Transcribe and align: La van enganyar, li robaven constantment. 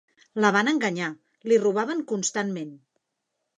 La 0.45 0.49
van 0.55 0.71
enganyar, 0.71 1.09
li 1.53 1.61
robaven 1.65 2.03
constantment. 2.15 2.75